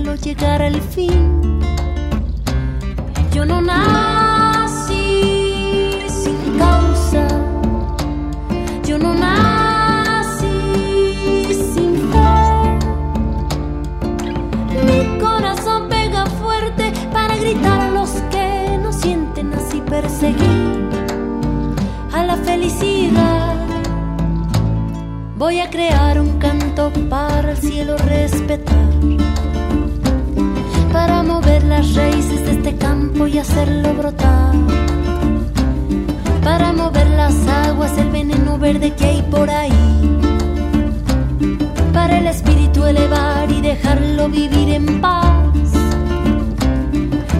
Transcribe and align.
Y 0.00 0.04
dejarlo 0.04 0.14
llegar 0.16 0.62
al 0.62 0.80
fin. 0.80 1.60
Yo 3.32 3.44
no 3.44 3.60
nací 3.60 4.86
sin 6.08 6.58
causa, 6.58 7.26
yo 8.84 8.98
no 8.98 9.14
nací 9.14 10.46
sin 11.74 11.96
fe. 12.10 12.78
Mi 14.86 15.18
corazón 15.18 15.88
pega 15.88 16.26
fuerte 16.26 16.92
para 17.12 17.36
gritar 17.36 17.80
a 17.80 17.90
los 17.90 18.10
que 18.30 18.78
no 18.82 18.92
sienten 18.92 19.52
así 19.54 19.80
perseguir 19.80 20.88
a 22.12 22.24
la 22.24 22.36
felicidad. 22.36 23.56
Voy 25.36 25.60
a 25.60 25.70
crear 25.70 26.20
un 26.20 26.38
canto 26.38 26.92
para 27.08 27.52
el 27.52 27.56
cielo 27.56 27.96
respetar 27.96 28.89
para 30.92 31.22
mover 31.22 31.62
las 31.64 31.94
raíces 31.94 32.44
de 32.44 32.52
este 32.52 32.76
campo 32.76 33.26
y 33.26 33.38
hacerlo 33.38 33.94
brotar. 33.94 34.54
Para 36.42 36.72
mover 36.72 37.08
las 37.10 37.34
aguas, 37.46 37.96
el 37.98 38.10
veneno 38.10 38.58
verde 38.58 38.92
que 38.94 39.04
hay 39.04 39.22
por 39.22 39.48
ahí. 39.50 40.18
Para 41.92 42.18
el 42.18 42.26
espíritu 42.26 42.84
elevar 42.84 43.50
y 43.50 43.60
dejarlo 43.60 44.28
vivir 44.28 44.70
en 44.70 45.00
paz. 45.00 45.72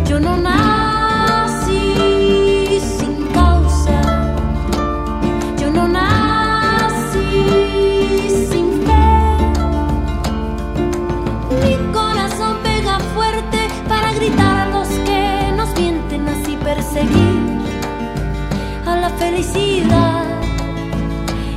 Yo 0.08 0.20
no 0.20 0.36
nací 0.36 0.69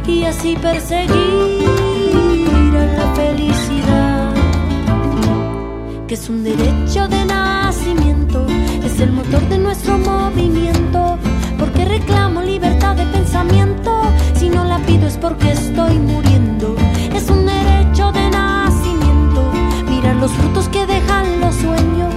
y 0.07 0.23
así 0.23 0.55
perseguir 0.55 1.67
a 2.77 2.85
la 2.97 3.13
felicidad 3.13 4.33
que 6.07 6.13
es 6.13 6.29
un 6.29 6.45
derecho 6.45 7.09
de 7.09 7.25
nacimiento 7.25 8.45
es 8.85 9.01
el 9.01 9.11
motor 9.11 9.41
de 9.49 9.57
nuestro 9.57 9.97
movimiento 9.97 11.17
porque 11.59 11.83
reclamo 11.83 12.41
libertad 12.41 12.95
de 12.95 13.05
pensamiento 13.07 14.03
si 14.35 14.49
no 14.49 14.63
la 14.63 14.77
pido 14.85 15.05
es 15.05 15.17
porque 15.17 15.51
estoy 15.51 15.99
muriendo 15.99 16.77
es 17.13 17.29
un 17.29 17.45
derecho 17.45 18.13
de 18.13 18.29
nacimiento 18.29 19.51
mirar 19.89 20.15
los 20.15 20.31
frutos 20.31 20.69
que 20.69 20.85
dejan 20.85 21.41
los 21.41 21.55
sueños 21.55 22.13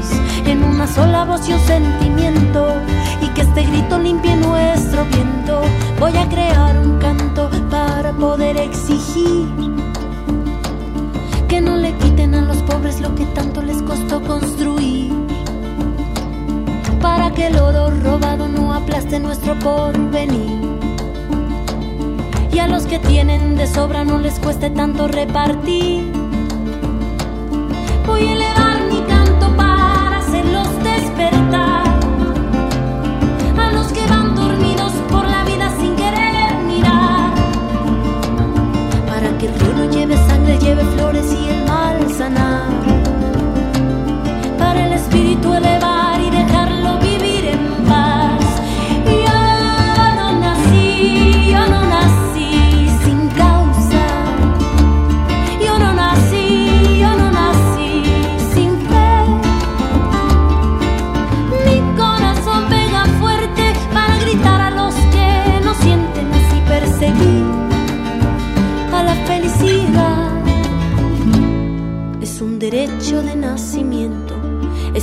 en 0.46 0.62
una 0.62 0.86
sola 0.86 1.24
voz 1.24 1.48
y 1.48 1.54
un 1.54 1.60
sentimiento 1.60 2.68
este 3.58 3.70
grito 3.70 3.98
limpie 3.98 4.36
nuestro 4.36 5.06
viento. 5.06 5.62
Voy 5.98 6.14
a 6.14 6.28
crear 6.28 6.78
un 6.78 6.98
canto 6.98 7.48
para 7.70 8.12
poder 8.12 8.58
exigir 8.58 9.48
que 11.48 11.62
no 11.62 11.76
le 11.76 11.94
quiten 11.94 12.34
a 12.34 12.42
los 12.42 12.58
pobres 12.58 13.00
lo 13.00 13.14
que 13.14 13.24
tanto 13.24 13.62
les 13.62 13.80
costó 13.80 14.20
construir. 14.20 15.10
Para 17.00 17.30
que 17.30 17.46
el 17.46 17.56
oro 17.58 17.90
robado 18.02 18.46
no 18.46 18.74
aplaste 18.74 19.20
nuestro 19.20 19.58
porvenir. 19.58 20.60
Y 22.52 22.58
a 22.58 22.68
los 22.68 22.84
que 22.84 22.98
tienen 22.98 23.56
de 23.56 23.66
sobra 23.68 24.04
no 24.04 24.18
les 24.18 24.38
cueste 24.38 24.68
tanto 24.68 25.08
repartir. 25.08 26.12
Voy 28.06 28.28
a 28.28 28.34
lleve 40.66 40.84
flores 40.96 41.32
y 41.32 41.48
el 41.48 41.64
mal 41.64 42.10
sanar. 42.10 42.70
Para 44.58 44.86
el 44.86 44.92
espíritu 44.94 45.54
elevar 45.54 45.95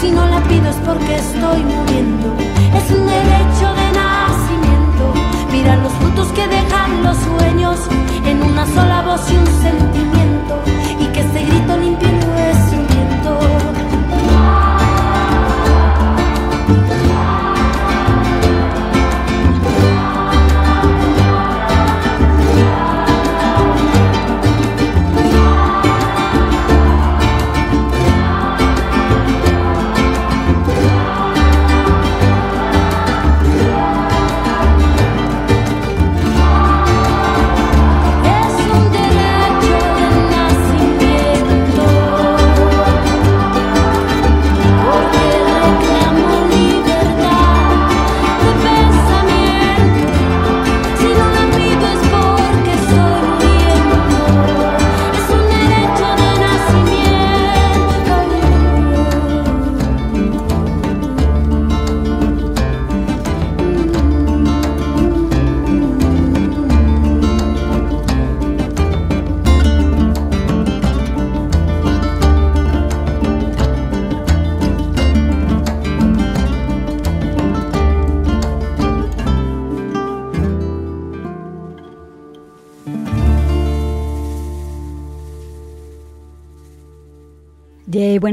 Si 0.00 0.10
no 0.10 0.26
la 0.26 0.42
pido 0.44 0.70
es 0.70 0.76
porque 0.76 1.16
estoy 1.16 1.62
muriendo. 1.62 2.34
Es 2.74 2.90
un 2.90 3.06
derecho 3.06 3.66
de 3.80 3.86
nacimiento. 3.92 5.12
Mira 5.52 5.76
los 5.76 5.92
frutos 5.92 6.28
que 6.28 6.48
dejan 6.48 7.02
los 7.02 7.18
sueños 7.18 7.78
en 8.24 8.42
una 8.42 8.64
sola 8.66 9.02
voz 9.02 9.30
y 9.30 9.36
un 9.36 9.46
sentimiento. 9.46 9.89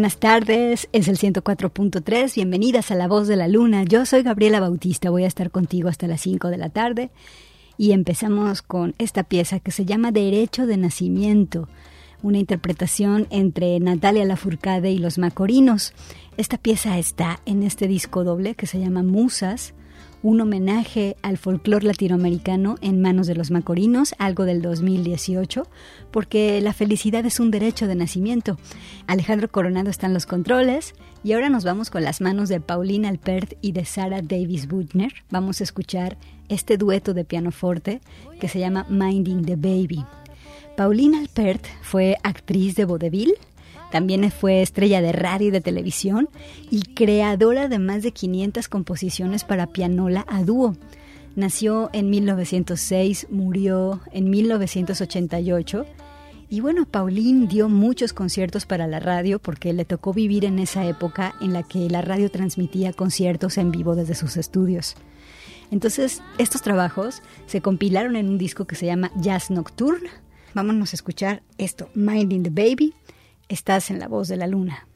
Buenas 0.07 0.19
tardes, 0.21 0.87
es 0.93 1.09
el 1.09 1.17
104.3, 1.17 2.33
bienvenidas 2.33 2.91
a 2.91 2.95
La 2.95 3.09
Voz 3.09 3.27
de 3.27 3.35
la 3.35 3.49
Luna. 3.49 3.83
Yo 3.83 4.05
soy 4.05 4.23
Gabriela 4.23 4.61
Bautista, 4.61 5.09
voy 5.09 5.25
a 5.25 5.27
estar 5.27 5.51
contigo 5.51 5.89
hasta 5.89 6.07
las 6.07 6.21
5 6.21 6.47
de 6.47 6.55
la 6.55 6.69
tarde 6.69 7.09
y 7.77 7.91
empezamos 7.91 8.61
con 8.61 8.95
esta 8.99 9.23
pieza 9.23 9.59
que 9.59 9.71
se 9.71 9.83
llama 9.83 10.13
Derecho 10.13 10.65
de 10.65 10.77
Nacimiento, 10.77 11.67
una 12.23 12.37
interpretación 12.37 13.27
entre 13.31 13.77
Natalia 13.81 14.23
Lafourcade 14.23 14.91
y 14.91 14.97
los 14.97 15.17
Macorinos. 15.17 15.91
Esta 16.37 16.57
pieza 16.57 16.97
está 16.97 17.41
en 17.45 17.63
este 17.63 17.89
disco 17.89 18.23
doble 18.23 18.55
que 18.55 18.65
se 18.65 18.79
llama 18.79 19.03
Musas, 19.03 19.73
un 20.27 20.41
homenaje 20.41 21.15
al 21.21 21.37
folclore 21.37 21.87
latinoamericano 21.87 22.75
en 22.81 23.01
manos 23.01 23.27
de 23.27 23.35
los 23.35 23.49
macorinos, 23.49 24.13
algo 24.17 24.43
del 24.43 24.61
2018, 24.61 25.65
porque 26.11 26.59
la 26.59 26.73
felicidad 26.73 27.25
es 27.25 27.39
un 27.39 27.49
derecho 27.49 27.87
de 27.87 27.95
nacimiento. 27.95 28.57
Alejandro 29.07 29.49
Coronado 29.49 29.89
está 29.89 30.07
en 30.07 30.13
los 30.13 30.25
controles 30.25 30.95
y 31.23 31.31
ahora 31.31 31.47
nos 31.47 31.63
vamos 31.63 31.89
con 31.89 32.03
las 32.03 32.19
manos 32.19 32.49
de 32.49 32.59
Paulina 32.59 33.07
Alpert 33.07 33.53
y 33.61 33.71
de 33.71 33.85
Sarah 33.85 34.21
Davis 34.21 34.67
Butner. 34.67 35.13
Vamos 35.29 35.61
a 35.61 35.63
escuchar 35.63 36.17
este 36.49 36.75
dueto 36.75 37.13
de 37.13 37.23
pianoforte 37.23 38.01
que 38.41 38.49
se 38.49 38.59
llama 38.59 38.85
Minding 38.89 39.45
the 39.45 39.55
Baby. 39.55 40.03
Paulina 40.75 41.19
Alpert 41.19 41.65
fue 41.81 42.17
actriz 42.23 42.75
de 42.75 42.83
vaudeville, 42.83 43.35
también 43.91 44.29
fue 44.31 44.61
estrella 44.61 45.01
de 45.01 45.11
radio 45.11 45.47
y 45.47 45.51
de 45.51 45.61
televisión 45.61 46.29
y 46.69 46.81
creadora 46.81 47.67
de 47.67 47.79
más 47.79 48.03
de 48.03 48.11
500 48.11 48.67
composiciones 48.67 49.43
para 49.43 49.67
pianola 49.67 50.25
a 50.27 50.43
dúo. 50.43 50.75
Nació 51.35 51.89
en 51.93 52.09
1906, 52.09 53.27
murió 53.29 54.01
en 54.11 54.29
1988 54.29 55.85
y 56.49 56.61
bueno, 56.61 56.85
Pauline 56.85 57.47
dio 57.47 57.67
muchos 57.67 58.13
conciertos 58.13 58.65
para 58.65 58.87
la 58.87 58.99
radio 58.99 59.37
porque 59.37 59.73
le 59.73 59.83
tocó 59.83 60.13
vivir 60.13 60.45
en 60.45 60.59
esa 60.59 60.85
época 60.85 61.35
en 61.41 61.51
la 61.51 61.63
que 61.63 61.89
la 61.89 62.01
radio 62.01 62.31
transmitía 62.31 62.93
conciertos 62.93 63.57
en 63.57 63.71
vivo 63.71 63.95
desde 63.95 64.15
sus 64.15 64.37
estudios. 64.37 64.95
Entonces, 65.71 66.21
estos 66.37 66.61
trabajos 66.61 67.21
se 67.47 67.61
compilaron 67.61 68.15
en 68.15 68.29
un 68.29 68.37
disco 68.37 68.65
que 68.65 68.75
se 68.75 68.85
llama 68.85 69.11
Jazz 69.17 69.51
Nocturne. 69.51 70.09
Vámonos 70.53 70.93
a 70.93 70.95
escuchar 70.95 71.43
esto, 71.57 71.89
Minding 71.93 72.43
the 72.43 72.49
Baby, 72.49 72.93
Estás 73.49 73.91
en 73.91 73.99
la 73.99 74.09
voz 74.09 74.27
de 74.27 74.35
la 74.35 74.45
luna. 74.45 74.86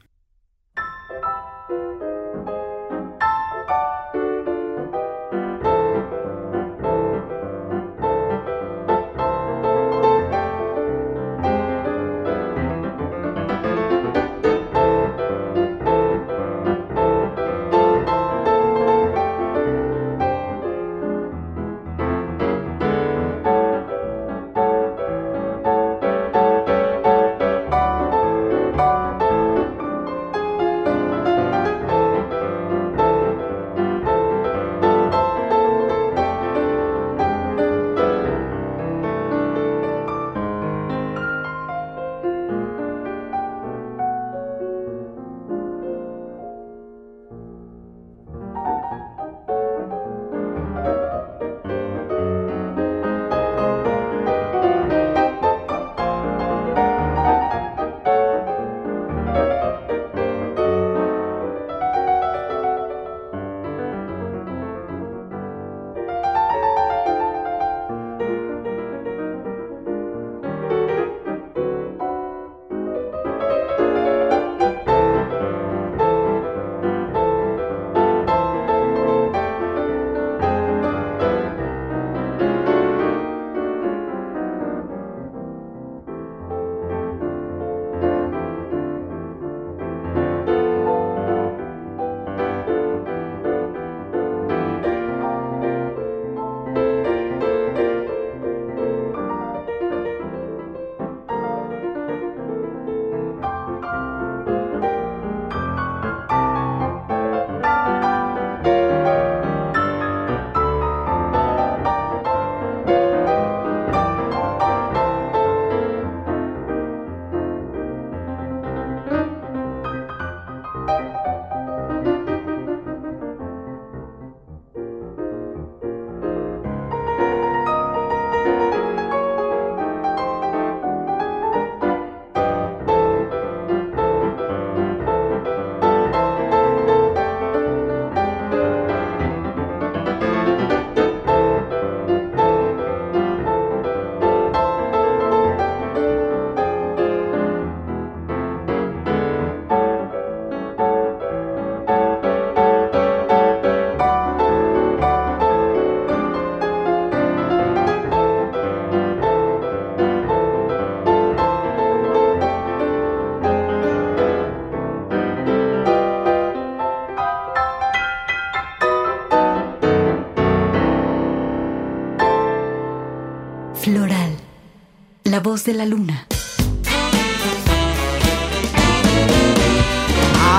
Voz 175.52 175.64
de 175.64 175.74
la 175.74 175.84
luna. 175.84 176.26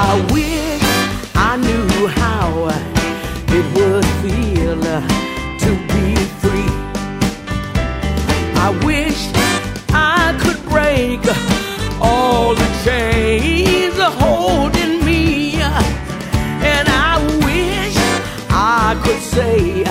I 0.05 0.09
wish 0.31 0.83
I 1.33 1.57
knew 1.65 2.07
how 2.21 2.69
it 3.57 3.65
would 3.75 4.05
feel 4.21 4.81
to 5.63 5.71
be 5.91 6.07
free. 6.41 6.73
I 8.65 8.69
wish 8.89 9.19
I 9.89 10.37
could 10.41 10.61
break 10.73 11.21
all 11.99 12.53
the 12.53 12.69
chains 12.85 13.97
holding 14.21 15.03
me. 15.07 15.55
And 16.73 16.87
I 17.09 17.13
wish 17.47 17.95
I 18.51 18.95
could 19.03 19.23
say 19.35 19.85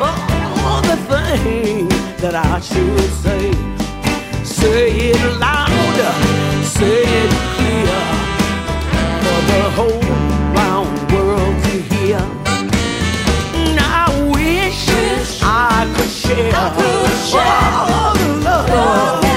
all 0.00 0.80
the 0.90 0.98
things 1.10 2.20
that 2.22 2.34
I 2.34 2.60
should 2.60 3.10
say. 3.24 3.36
Say 3.36 3.55
appreciate. 16.26 16.54
I 16.54 16.68
appreciate. 16.68 17.40
Oh, 17.40 18.14
oh, 18.46 18.66
oh, 18.68 19.22
oh. 19.22 19.35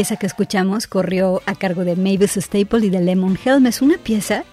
Pieza 0.00 0.16
que 0.16 0.24
escuchamos 0.24 0.86
corrió 0.86 1.42
a 1.44 1.54
cargo 1.54 1.84
de 1.84 1.94
Mavis 1.94 2.38
Staple 2.38 2.86
y 2.86 2.88
de 2.88 3.02
Lemon 3.02 3.38
Helm. 3.44 3.66
Es 3.66 3.82
una 3.82 3.98
pieza 3.98 4.44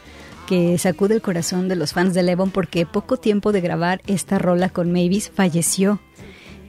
que 0.45 0.77
sacude 0.77 1.15
el 1.15 1.21
corazón 1.21 1.69
de 1.69 1.77
los 1.77 1.93
fans 1.93 2.13
de 2.13 2.21
Lemon 2.21 2.51
porque 2.51 2.85
poco 2.85 3.15
tiempo 3.15 3.53
de 3.53 3.61
grabar 3.61 4.01
esta 4.07 4.39
rola 4.39 4.67
con 4.67 4.91
Mavis 4.91 5.31
falleció. 5.33 6.01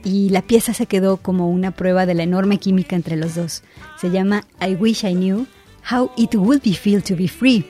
Y 0.04 0.28
la 0.28 0.42
pieza 0.42 0.75
se 0.75 0.87
quedó 0.87 1.16
como 1.16 1.50
una 1.50 1.73
prueba 1.73 2.06
de 2.06 2.14
la 2.14 2.23
enorme 2.23 2.58
química 2.58 2.94
entre 2.94 3.16
los 3.16 3.35
dos. 3.35 3.64
Se 4.00 4.12
llama 4.12 4.44
I 4.61 4.76
Wish 4.76 5.02
I 5.02 5.12
Knew 5.12 5.49
How 5.90 6.12
It 6.16 6.37
Would 6.37 6.62
Be 6.62 6.75
Feel 6.75 7.02
to 7.02 7.16
Be 7.16 7.26
Free. 7.26 7.66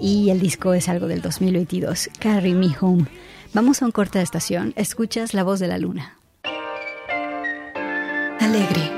Y 0.00 0.30
el 0.30 0.40
disco 0.40 0.72
es 0.72 0.88
algo 0.88 1.08
del 1.08 1.20
2022, 1.20 2.08
Carry 2.20 2.54
Me 2.54 2.74
Home. 2.80 3.04
Vamos 3.52 3.82
a 3.82 3.84
un 3.84 3.92
corte 3.92 4.16
de 4.16 4.24
estación. 4.24 4.72
Escuchas 4.76 5.34
la 5.34 5.42
voz 5.42 5.60
de 5.60 5.68
la 5.68 5.76
luna. 5.76 6.16
Alegre. 8.40 8.97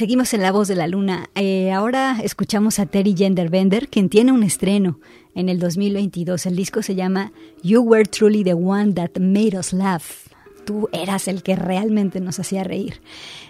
Seguimos 0.00 0.32
en 0.32 0.40
La 0.40 0.50
Voz 0.50 0.66
de 0.66 0.76
la 0.76 0.86
Luna. 0.86 1.28
Eh, 1.34 1.72
ahora 1.72 2.20
escuchamos 2.22 2.78
a 2.78 2.86
Terry 2.86 3.14
Genderbender, 3.14 3.88
quien 3.88 4.08
tiene 4.08 4.32
un 4.32 4.42
estreno 4.42 4.98
en 5.34 5.50
el 5.50 5.58
2022. 5.58 6.46
El 6.46 6.56
disco 6.56 6.80
se 6.80 6.94
llama 6.94 7.32
You 7.62 7.82
Were 7.82 8.06
Truly 8.06 8.42
the 8.42 8.54
One 8.54 8.94
That 8.94 9.18
Made 9.20 9.58
Us 9.58 9.74
Laugh. 9.74 10.29
Tú 10.70 10.88
eras 10.92 11.26
el 11.26 11.42
que 11.42 11.56
realmente 11.56 12.20
nos 12.20 12.38
hacía 12.38 12.62
reír. 12.62 13.00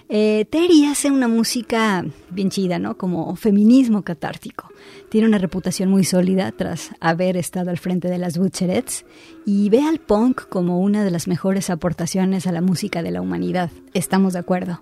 Eh, 0.08 0.46
Terry 0.48 0.86
hace 0.86 1.10
una 1.10 1.28
música 1.28 2.02
bien 2.30 2.48
chida, 2.48 2.78
¿no? 2.78 2.96
Como 2.96 3.36
feminismo 3.36 4.00
catártico. 4.04 4.70
Tiene 5.10 5.26
una 5.26 5.36
reputación 5.36 5.90
muy 5.90 6.04
sólida 6.04 6.50
tras 6.50 6.92
haber 6.98 7.36
estado 7.36 7.68
al 7.68 7.76
frente 7.76 8.08
de 8.08 8.16
las 8.16 8.38
Butcherettes 8.38 9.04
y 9.44 9.68
ve 9.68 9.82
al 9.82 9.98
punk 9.98 10.48
como 10.48 10.80
una 10.80 11.04
de 11.04 11.10
las 11.10 11.28
mejores 11.28 11.68
aportaciones 11.68 12.46
a 12.46 12.52
la 12.52 12.62
música 12.62 13.02
de 13.02 13.10
la 13.10 13.20
humanidad. 13.20 13.70
Estamos 13.92 14.32
de 14.32 14.38
acuerdo. 14.38 14.80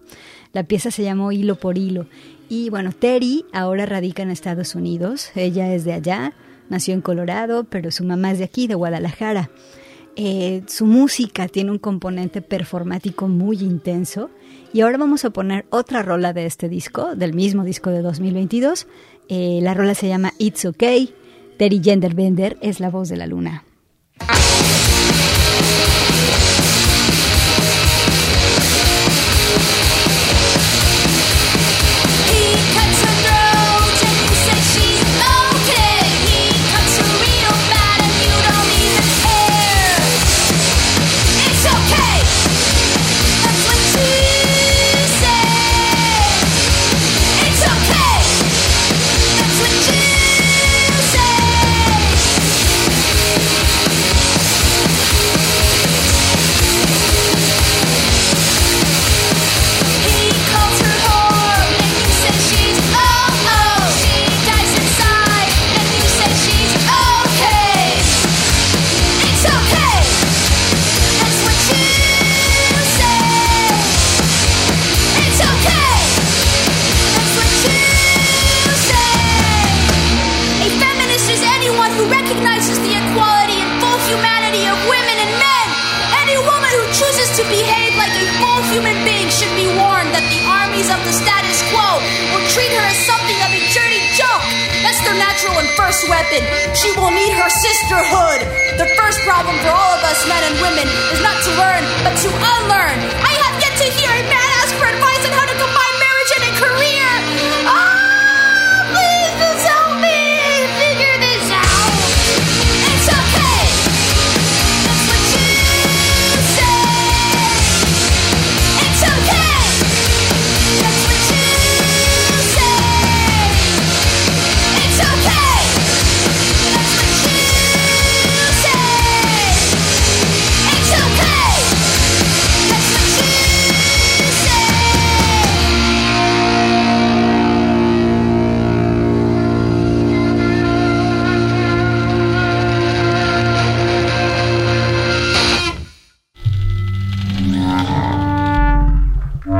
La 0.53 0.63
pieza 0.63 0.93
se 0.93 1.03
llamó 1.03 1.33
Hilo 1.33 1.57
por 1.57 1.77
Hilo. 1.77 2.07
Y 2.49 2.71
bueno, 2.71 2.93
Terry 2.93 3.47
ahora 3.53 3.85
radica 3.85 4.23
en 4.23 4.31
Estados 4.31 4.77
Unidos. 4.77 5.33
Ella 5.35 5.75
es 5.75 5.85
de 5.85 5.95
allá, 5.95 6.35
nació 6.69 6.95
en 6.95 7.01
Colorado, 7.01 7.65
pero 7.65 7.91
su 7.91 8.05
mamá 8.05 8.31
es 8.31 8.39
de 8.39 8.45
aquí, 8.45 8.69
de 8.69 8.77
Guadalajara. 8.77 9.51
Eh, 10.21 10.65
su 10.67 10.85
música 10.85 11.47
tiene 11.47 11.71
un 11.71 11.79
componente 11.79 12.43
performático 12.43 13.29
muy 13.29 13.59
intenso. 13.59 14.31
Y 14.73 14.81
ahora 14.81 14.99
vamos 14.99 15.25
a 15.25 15.31
poner 15.31 15.65
otra 15.71 16.03
rola 16.03 16.33
de 16.33 16.45
este 16.45 16.69
disco, 16.69 17.15
del 17.15 17.35
mismo 17.35 17.63
disco 17.63 17.91
de 17.91 18.03
2022. 18.03 18.89
Eh, 19.29 19.61
la 19.63 19.75
rola 19.75 19.95
se 19.95 20.09
llama 20.09 20.35
It's 20.39 20.65
Okay. 20.65 21.15
Terry 21.57 21.81
Genderbender 21.81 22.59
es 22.61 22.81
la 22.81 22.91
voz 22.91 23.09
de 23.09 23.17
la 23.17 23.29
luna. 23.29 23.63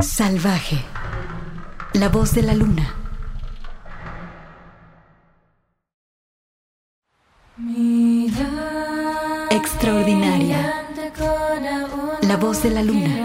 Salvaje. 0.03 0.85
La 1.95 2.09
voz 2.09 2.33
de 2.33 2.43
la 2.43 2.55
luna. 2.55 2.95
Extraordinaria. 9.51 10.85
La 12.23 12.37
voz 12.37 12.63
de 12.63 12.71
la 12.71 12.83
luna. 12.83 13.18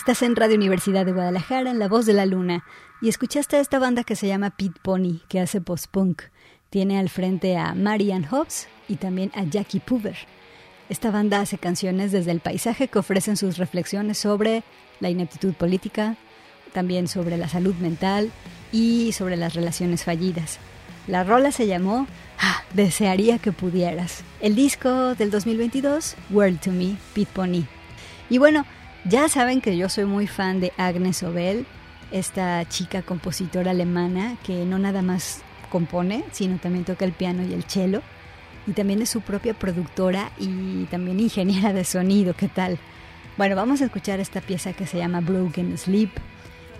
Estás 0.00 0.22
en 0.22 0.34
Radio 0.34 0.56
Universidad 0.56 1.04
de 1.04 1.12
Guadalajara, 1.12 1.70
en 1.70 1.78
La 1.78 1.86
Voz 1.86 2.06
de 2.06 2.14
la 2.14 2.24
Luna, 2.24 2.64
y 3.02 3.10
escuchaste 3.10 3.56
a 3.56 3.60
esta 3.60 3.78
banda 3.78 4.02
que 4.02 4.16
se 4.16 4.28
llama 4.28 4.48
Pit 4.48 4.78
Pony, 4.80 5.20
que 5.28 5.40
hace 5.40 5.60
post-punk. 5.60 6.22
Tiene 6.70 6.98
al 6.98 7.10
frente 7.10 7.58
a 7.58 7.74
Marianne 7.74 8.26
Hobbs 8.26 8.66
y 8.88 8.96
también 8.96 9.30
a 9.34 9.44
Jackie 9.44 9.78
Puber. 9.78 10.16
Esta 10.88 11.10
banda 11.10 11.42
hace 11.42 11.58
canciones 11.58 12.12
desde 12.12 12.30
el 12.30 12.40
paisaje 12.40 12.88
que 12.88 12.98
ofrecen 12.98 13.36
sus 13.36 13.58
reflexiones 13.58 14.16
sobre 14.16 14.62
la 15.00 15.10
ineptitud 15.10 15.52
política, 15.52 16.16
también 16.72 17.06
sobre 17.06 17.36
la 17.36 17.50
salud 17.50 17.74
mental 17.74 18.30
y 18.72 19.12
sobre 19.12 19.36
las 19.36 19.52
relaciones 19.52 20.04
fallidas. 20.04 20.60
La 21.08 21.24
rola 21.24 21.52
se 21.52 21.66
llamó 21.66 22.06
ah, 22.38 22.62
Desearía 22.72 23.38
que 23.38 23.52
pudieras. 23.52 24.24
El 24.40 24.54
disco 24.54 25.14
del 25.14 25.30
2022, 25.30 26.16
World 26.30 26.58
to 26.60 26.70
Me, 26.70 26.96
Pit 27.12 27.28
Pony. 27.28 27.64
Y 28.30 28.38
bueno, 28.38 28.64
ya 29.04 29.28
saben 29.28 29.60
que 29.60 29.76
yo 29.76 29.88
soy 29.88 30.04
muy 30.04 30.26
fan 30.26 30.60
de 30.60 30.72
Agnes 30.76 31.22
Obel, 31.22 31.66
esta 32.10 32.68
chica 32.68 33.02
compositora 33.02 33.70
alemana 33.70 34.36
que 34.44 34.64
no 34.64 34.78
nada 34.78 35.02
más 35.02 35.42
compone, 35.70 36.24
sino 36.32 36.58
también 36.58 36.84
toca 36.84 37.04
el 37.04 37.12
piano 37.12 37.42
y 37.42 37.54
el 37.54 37.64
cello. 37.64 38.02
Y 38.66 38.72
también 38.72 39.00
es 39.00 39.08
su 39.08 39.22
propia 39.22 39.54
productora 39.54 40.30
y 40.38 40.84
también 40.84 41.18
ingeniera 41.18 41.72
de 41.72 41.84
sonido, 41.84 42.34
¿qué 42.34 42.48
tal? 42.48 42.78
Bueno, 43.38 43.56
vamos 43.56 43.80
a 43.80 43.86
escuchar 43.86 44.20
esta 44.20 44.40
pieza 44.40 44.74
que 44.74 44.86
se 44.86 44.98
llama 44.98 45.20
Broken 45.20 45.78
Sleep, 45.78 46.10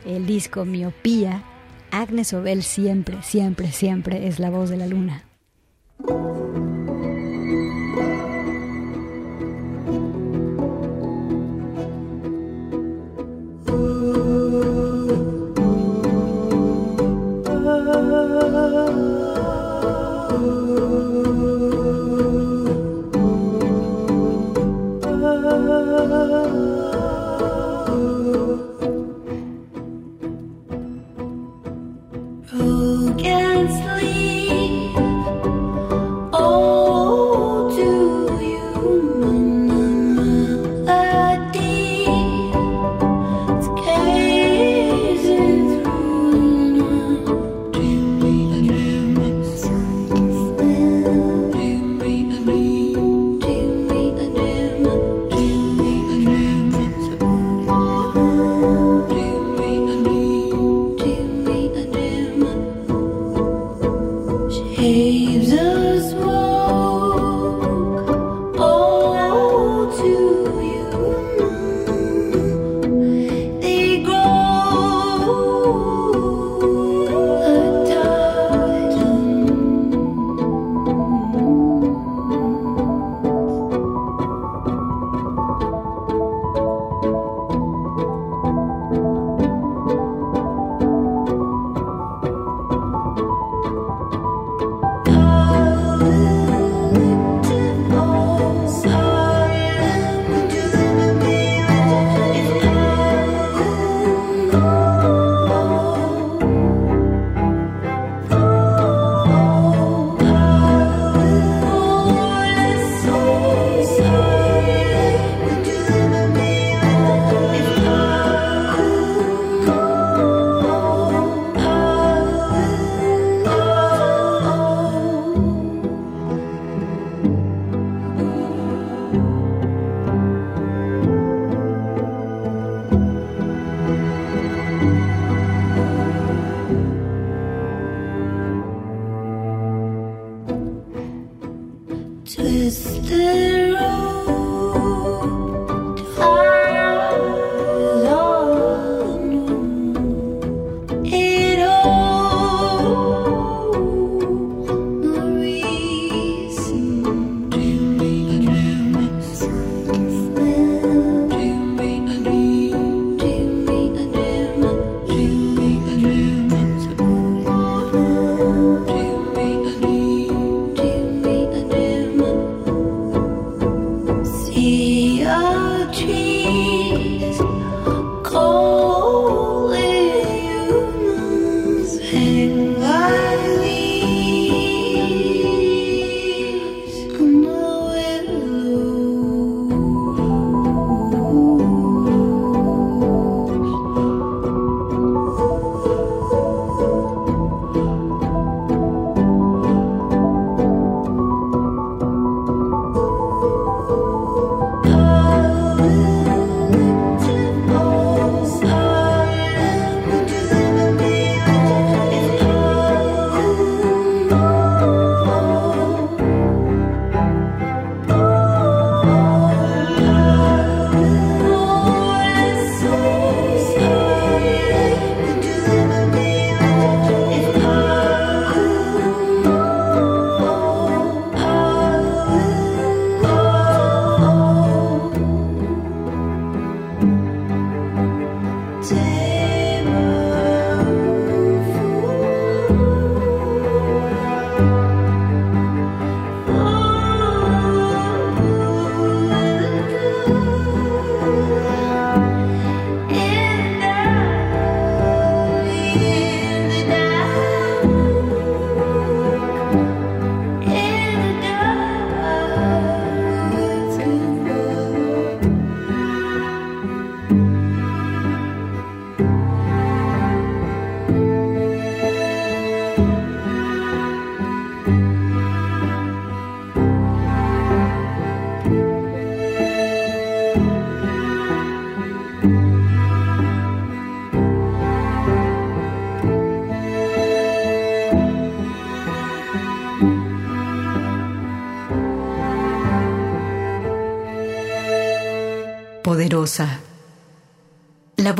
el 0.04 0.26
disco 0.26 0.64
Miopía. 0.64 1.42
Agnes 1.90 2.32
Obel 2.34 2.62
siempre, 2.62 3.22
siempre, 3.22 3.72
siempre 3.72 4.28
es 4.28 4.38
la 4.38 4.50
voz 4.50 4.70
de 4.70 4.76
la 4.76 4.86
luna. 4.86 5.24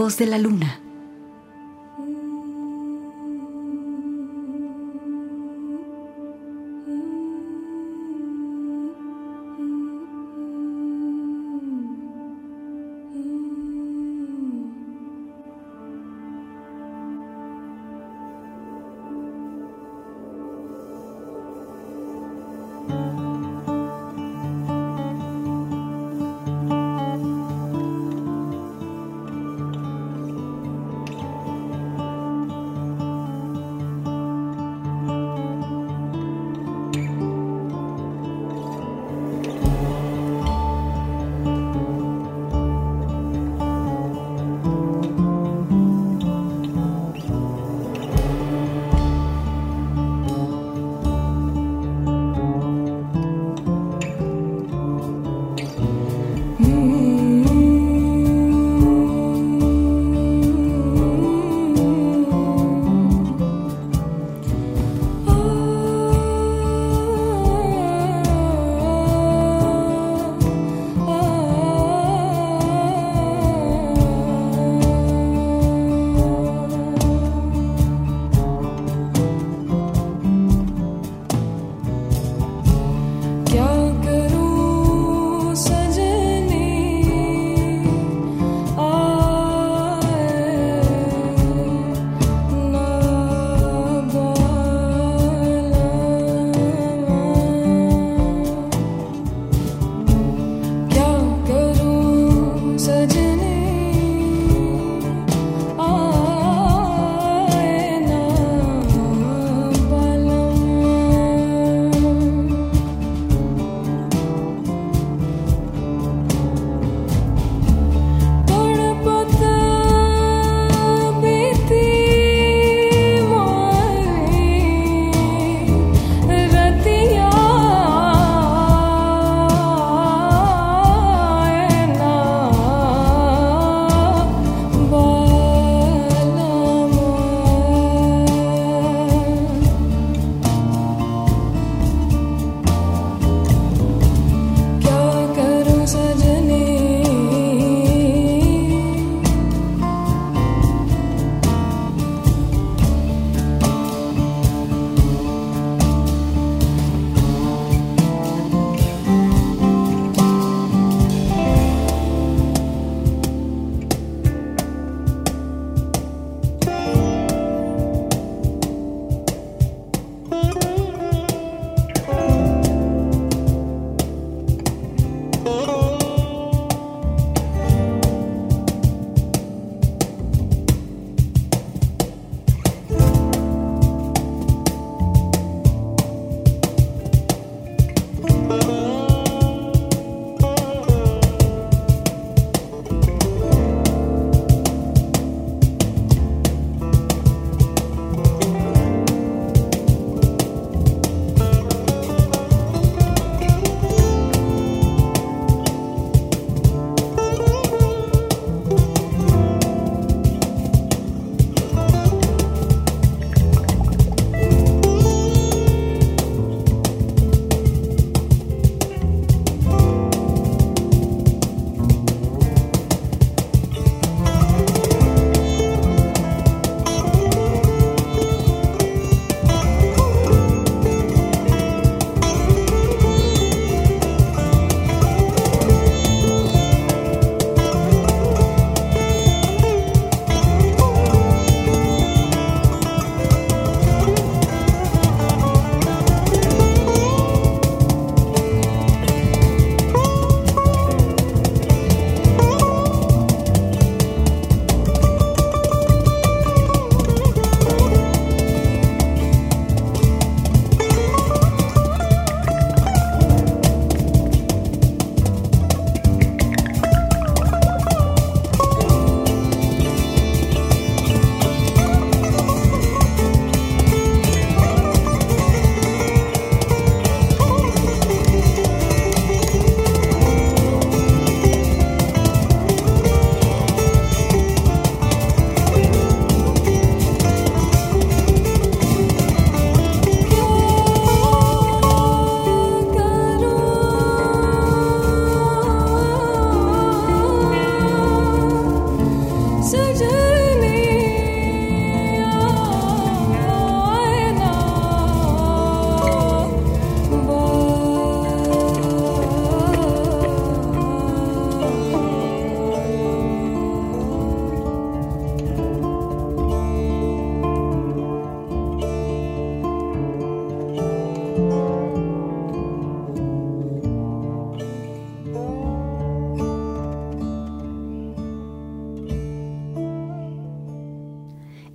Voz 0.00 0.16
de 0.16 0.24
la 0.24 0.38
luna. 0.38 0.79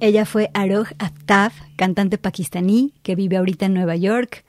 Ella 0.06 0.28
fue 0.28 0.52
Aroj 0.54 0.90
Aftab, 1.00 1.52
cantante 1.78 2.20
pakistaní 2.20 2.94
que 3.02 3.16
vive 3.16 3.38
ahorita 3.38 3.66
en 3.66 3.74
Nueva 3.74 3.96
York. 3.96 4.46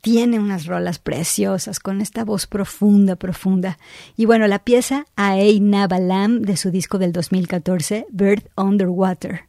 Tiene 0.00 0.38
unas 0.38 0.66
rolas 0.66 1.00
preciosas 1.00 1.80
con 1.80 2.00
esta 2.00 2.24
voz 2.24 2.46
profunda, 2.46 3.16
profunda. 3.16 3.78
Y 4.16 4.26
bueno, 4.26 4.46
la 4.46 4.60
pieza 4.60 5.06
Aei 5.16 5.58
Nabalam 5.58 6.42
de 6.42 6.56
su 6.56 6.70
disco 6.70 6.98
del 6.98 7.10
2014, 7.10 8.06
Bird 8.10 8.44
Underwater. 8.56 9.46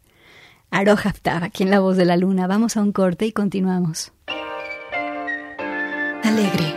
Aroj 0.71 1.05
Aftab, 1.05 1.43
aquí 1.43 1.61
en 1.61 1.69
La 1.69 1.79
Voz 1.79 1.97
de 1.97 2.05
la 2.05 2.17
Luna. 2.17 2.47
Vamos 2.47 2.75
a 2.75 2.81
un 2.81 2.91
corte 2.91 3.27
y 3.27 3.31
continuamos. 3.31 4.11
Alegre. 6.23 6.73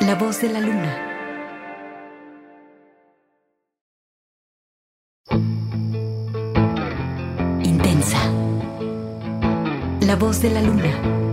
La 0.00 0.16
voz 0.16 0.40
de 0.40 0.48
la 0.52 0.58
luna. 0.58 1.13
La 10.04 10.16
voz 10.16 10.42
de 10.42 10.50
la 10.50 10.60
luna. 10.60 11.23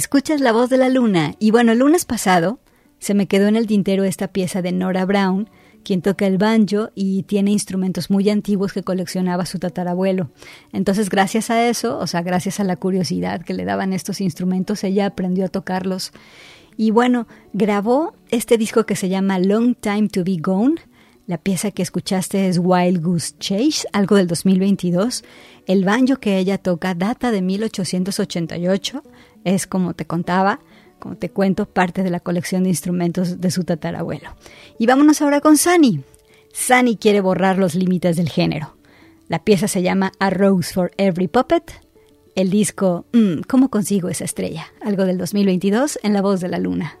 Escuchas 0.00 0.40
la 0.40 0.52
voz 0.52 0.70
de 0.70 0.78
la 0.78 0.88
luna 0.88 1.34
y 1.38 1.50
bueno, 1.50 1.72
el 1.72 1.80
lunes 1.80 2.06
pasado 2.06 2.58
se 2.98 3.12
me 3.12 3.28
quedó 3.28 3.48
en 3.48 3.56
el 3.56 3.66
tintero 3.66 4.02
esta 4.04 4.28
pieza 4.28 4.62
de 4.62 4.72
Nora 4.72 5.04
Brown, 5.04 5.50
quien 5.84 6.00
toca 6.00 6.26
el 6.26 6.38
banjo 6.38 6.88
y 6.94 7.24
tiene 7.24 7.50
instrumentos 7.50 8.08
muy 8.08 8.30
antiguos 8.30 8.72
que 8.72 8.82
coleccionaba 8.82 9.44
su 9.44 9.58
tatarabuelo. 9.58 10.30
Entonces, 10.72 11.10
gracias 11.10 11.50
a 11.50 11.68
eso, 11.68 11.98
o 11.98 12.06
sea, 12.06 12.22
gracias 12.22 12.60
a 12.60 12.64
la 12.64 12.76
curiosidad 12.76 13.42
que 13.42 13.52
le 13.52 13.66
daban 13.66 13.92
estos 13.92 14.22
instrumentos, 14.22 14.84
ella 14.84 15.04
aprendió 15.04 15.44
a 15.44 15.48
tocarlos. 15.48 16.12
Y 16.78 16.92
bueno, 16.92 17.28
grabó 17.52 18.14
este 18.30 18.56
disco 18.56 18.86
que 18.86 18.96
se 18.96 19.10
llama 19.10 19.38
Long 19.38 19.74
Time 19.74 20.08
to 20.08 20.24
Be 20.24 20.38
Gone. 20.40 20.76
La 21.26 21.36
pieza 21.36 21.72
que 21.72 21.82
escuchaste 21.82 22.48
es 22.48 22.58
Wild 22.58 23.04
Goose 23.04 23.34
Chase, 23.38 23.86
algo 23.92 24.16
del 24.16 24.28
2022. 24.28 25.24
El 25.66 25.84
banjo 25.84 26.16
que 26.16 26.38
ella 26.38 26.56
toca 26.56 26.94
data 26.94 27.30
de 27.30 27.42
1888 27.42 29.02
es 29.44 29.66
como 29.66 29.94
te 29.94 30.06
contaba, 30.06 30.60
como 30.98 31.16
te 31.16 31.30
cuento, 31.30 31.66
parte 31.66 32.02
de 32.02 32.10
la 32.10 32.20
colección 32.20 32.62
de 32.62 32.68
instrumentos 32.68 33.40
de 33.40 33.50
su 33.50 33.64
tatarabuelo. 33.64 34.30
Y 34.78 34.86
vámonos 34.86 35.22
ahora 35.22 35.40
con 35.40 35.56
Sunny. 35.56 36.02
Sunny 36.52 36.96
quiere 36.96 37.20
borrar 37.20 37.58
los 37.58 37.74
límites 37.74 38.16
del 38.16 38.28
género. 38.28 38.76
La 39.28 39.44
pieza 39.44 39.68
se 39.68 39.82
llama 39.82 40.12
A 40.18 40.30
Rose 40.30 40.74
for 40.74 40.92
Every 40.96 41.28
Puppet. 41.28 41.72
El 42.34 42.50
disco 42.50 43.06
mm, 43.12 43.42
¿Cómo 43.48 43.70
consigo 43.70 44.08
esa 44.08 44.24
estrella? 44.24 44.66
Algo 44.82 45.04
del 45.04 45.18
2022 45.18 45.98
en 46.02 46.12
la 46.12 46.22
voz 46.22 46.40
de 46.40 46.48
la 46.48 46.58
luna. 46.58 46.96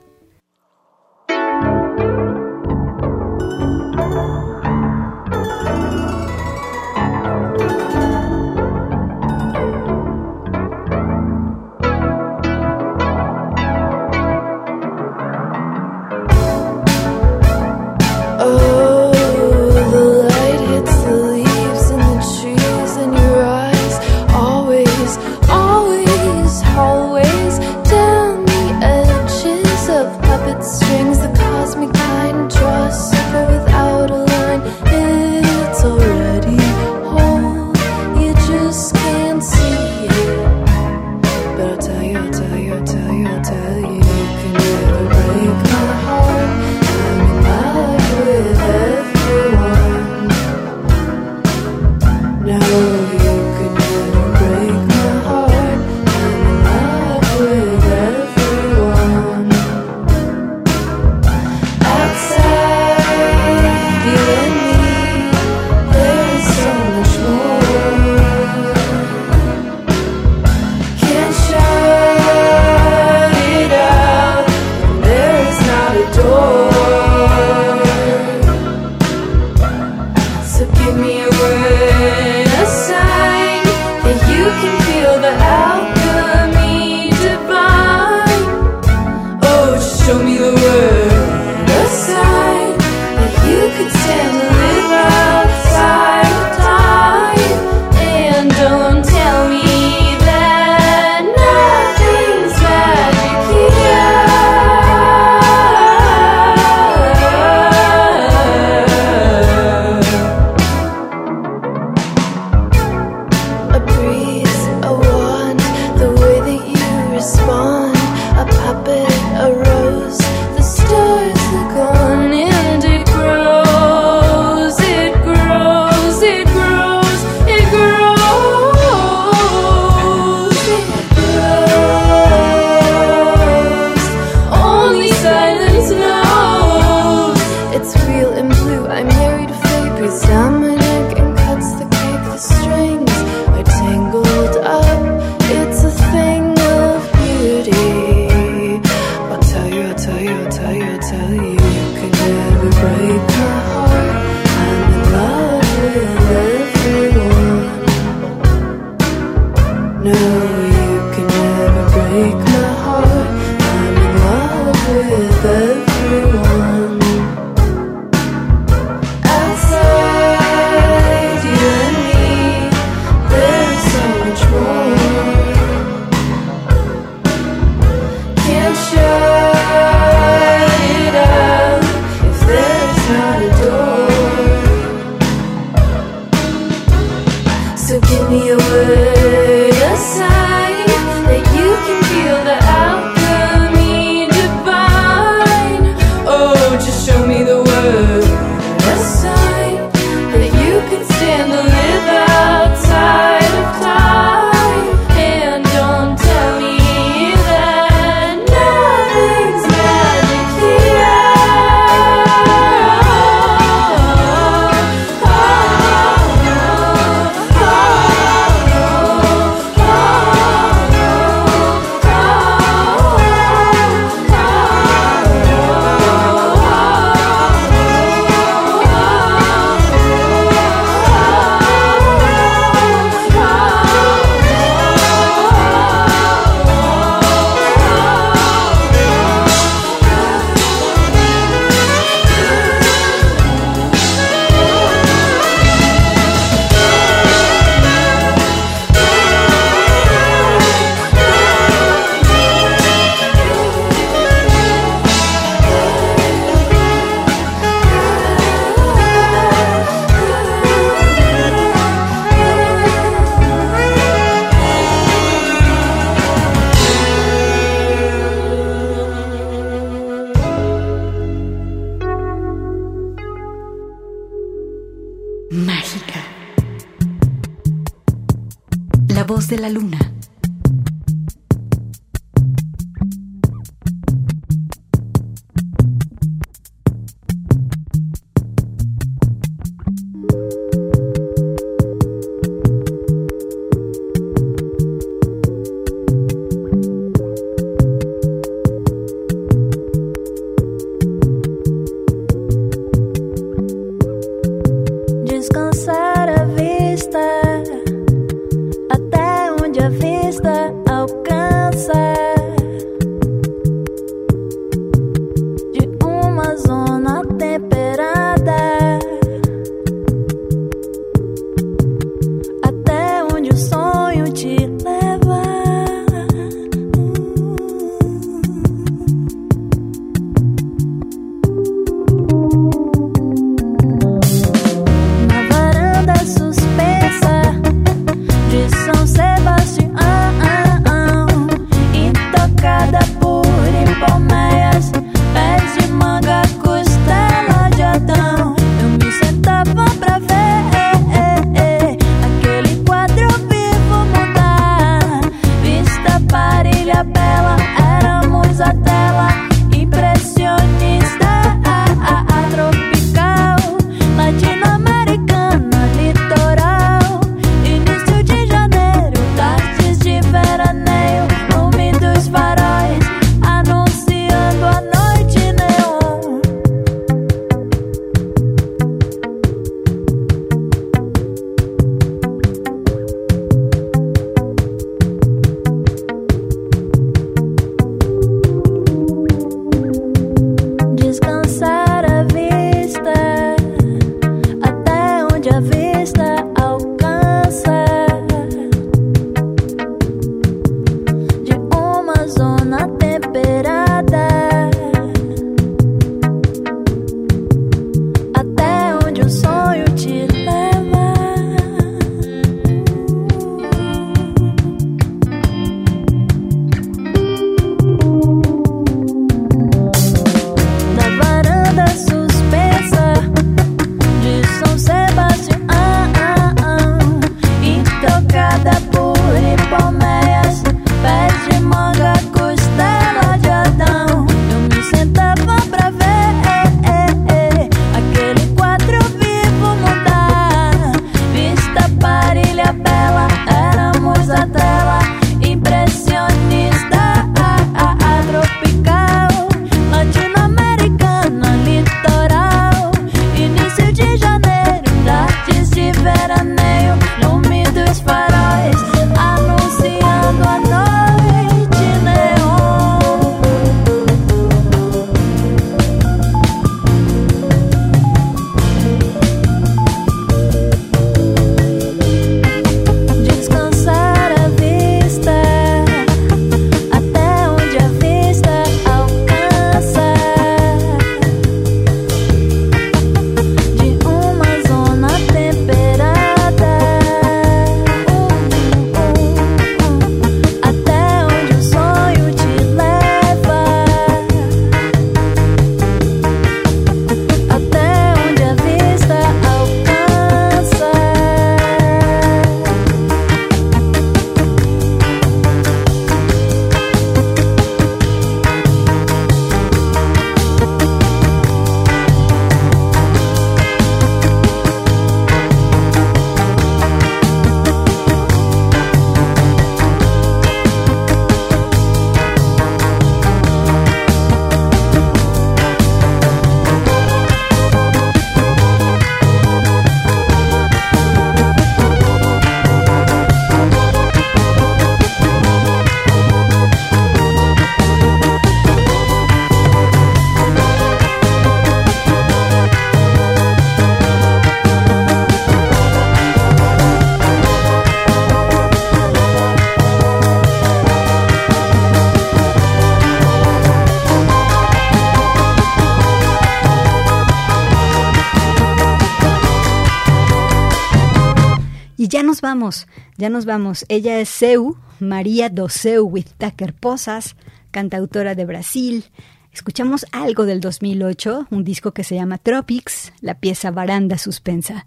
Ya 563.16 563.28
nos 563.28 563.44
vamos. 563.44 563.84
Ella 563.88 564.18
es 564.18 564.28
Seu, 564.28 564.76
María 564.98 565.48
do 565.48 565.68
Seu 565.68 566.04
Whittaker 566.04 566.74
Posas, 566.74 567.36
cantautora 567.70 568.34
de 568.34 568.44
Brasil. 568.44 569.04
Escuchamos 569.52 570.04
algo 570.10 570.46
del 570.46 570.60
2008, 570.60 571.46
un 571.50 571.64
disco 571.64 571.92
que 571.92 572.02
se 572.02 572.16
llama 572.16 572.38
Tropics, 572.38 573.12
la 573.20 573.34
pieza 573.34 573.70
Baranda 573.70 574.18
Suspensa. 574.18 574.86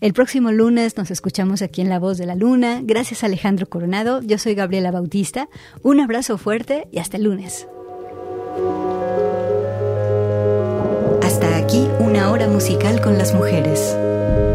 El 0.00 0.12
próximo 0.12 0.52
lunes 0.52 0.96
nos 0.96 1.10
escuchamos 1.10 1.62
aquí 1.62 1.80
en 1.80 1.88
La 1.88 1.98
Voz 1.98 2.18
de 2.18 2.26
la 2.26 2.34
Luna. 2.34 2.80
Gracias 2.82 3.24
Alejandro 3.24 3.68
Coronado. 3.68 4.20
Yo 4.22 4.38
soy 4.38 4.54
Gabriela 4.54 4.90
Bautista. 4.90 5.48
Un 5.82 6.00
abrazo 6.00 6.36
fuerte 6.36 6.88
y 6.92 6.98
hasta 6.98 7.16
el 7.16 7.24
lunes. 7.24 7.66
Hasta 11.22 11.56
aquí 11.56 11.88
una 11.98 12.30
hora 12.30 12.48
musical 12.48 13.00
con 13.00 13.18
las 13.18 13.34
mujeres. 13.34 13.96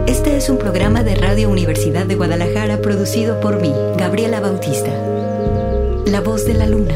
Este 0.08 0.38
es 0.38 0.50
un 0.50 0.58
programa 0.58 1.04
de 1.04 1.16
Radio 1.16 1.50
Universidad 1.50 2.06
de 2.06 2.16
Guadalajara 2.16 2.82
producido 2.82 3.40
por 3.40 3.62
mí, 3.62 3.74
Gabriela 3.98 4.40
Bautista. 4.40 4.92
La 6.06 6.22
Voz 6.22 6.46
de 6.46 6.54
la 6.54 6.68
Luna. 6.68 6.96